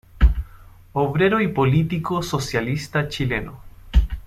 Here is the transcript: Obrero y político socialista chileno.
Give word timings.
Obrero 0.93 1.41
y 1.41 1.49
político 1.49 2.23
socialista 2.23 3.07
chileno. 3.07 3.59